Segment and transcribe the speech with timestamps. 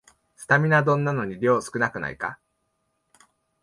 [0.35, 2.39] スタミナ丼なのに量少なくないか